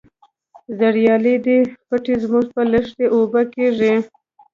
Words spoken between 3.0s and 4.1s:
اوبه کیږي.